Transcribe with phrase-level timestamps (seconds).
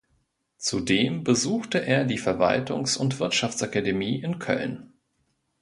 [0.57, 4.93] Zudem besuchte er die Verwaltungs- und Wirtschaftsakademie in Köln.